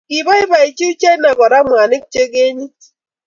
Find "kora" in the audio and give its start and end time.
1.37-1.59